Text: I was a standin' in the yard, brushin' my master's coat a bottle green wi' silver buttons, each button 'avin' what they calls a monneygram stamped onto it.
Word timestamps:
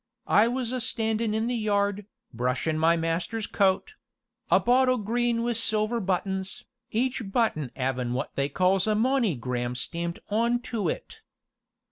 I 0.33 0.47
was 0.47 0.71
a 0.71 0.81
standin' 0.81 1.35
in 1.35 1.45
the 1.45 1.53
yard, 1.53 2.07
brushin' 2.33 2.79
my 2.79 2.97
master's 2.97 3.45
coat 3.45 3.93
a 4.49 4.59
bottle 4.59 4.97
green 4.97 5.43
wi' 5.43 5.53
silver 5.53 5.99
buttons, 6.01 6.65
each 6.89 7.31
button 7.31 7.69
'avin' 7.75 8.13
what 8.13 8.35
they 8.35 8.49
calls 8.49 8.87
a 8.87 8.95
monneygram 8.95 9.77
stamped 9.77 10.17
onto 10.27 10.89
it. 10.89 11.21